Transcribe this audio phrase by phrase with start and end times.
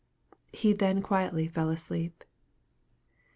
[0.51, 2.23] He then quietly fell asleep.